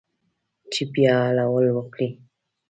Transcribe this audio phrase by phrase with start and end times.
[0.71, 2.09] چې بیا حلول وکړي